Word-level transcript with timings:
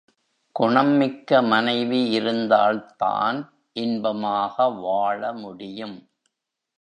குணம் 0.55 0.91
மிக்க 0.91 1.41
மனைவி 1.41 2.09
இருந்தால்தான் 2.09 3.39
இன்பமாக 3.75 4.69
வாழ 4.79 5.33
முடியும். 5.33 5.97